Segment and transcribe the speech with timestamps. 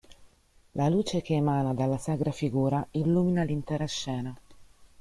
[0.71, 4.35] La luce che emana dalla sacra figura illumina l'intera scena.